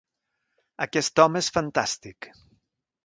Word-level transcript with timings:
Aquest 0.85 1.21
home 1.25 1.41
és 1.45 1.49
fantàstic! 1.59 2.31